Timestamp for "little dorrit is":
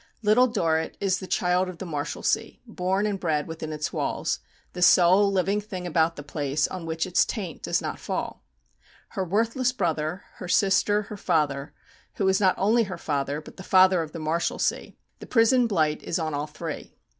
0.23-1.19